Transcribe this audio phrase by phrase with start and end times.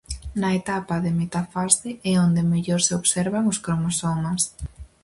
[0.41, 4.41] Na etapa de metafase é onde mellor se observan os cromosomas.